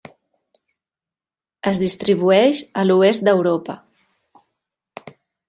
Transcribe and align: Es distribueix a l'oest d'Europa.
Es 1.71 1.81
distribueix 1.83 2.63
a 2.81 2.87
l'oest 2.91 3.27
d'Europa. 3.29 3.77